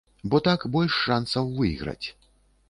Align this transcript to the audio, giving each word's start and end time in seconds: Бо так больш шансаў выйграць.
Бо 0.33 0.37
так 0.47 0.63
больш 0.75 0.97
шансаў 1.09 1.53
выйграць. 1.61 2.07